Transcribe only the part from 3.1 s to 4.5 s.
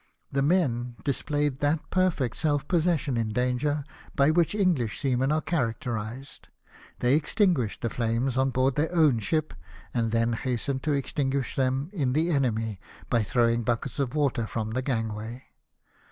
in danger by